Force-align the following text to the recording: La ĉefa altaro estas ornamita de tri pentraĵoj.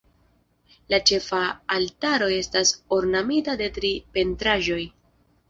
La 0.93 0.97
ĉefa 1.09 1.41
altaro 1.75 2.31
estas 2.39 2.73
ornamita 2.99 3.57
de 3.61 3.69
tri 3.79 3.93
pentraĵoj. 4.19 4.81